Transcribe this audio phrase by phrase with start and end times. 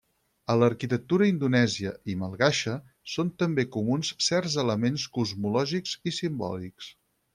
[0.51, 2.73] A l'arquitectura indonèsia i malgaixa
[3.17, 6.91] són també comuns certs elements cosmològics i simbòlics.